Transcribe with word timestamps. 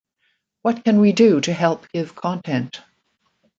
What 0.63 0.83
can 0.83 0.99
we 0.99 1.11
do 1.13 1.39
to 1.41 1.53
help 1.53 1.87
give 1.91 2.15
content? 2.15 2.81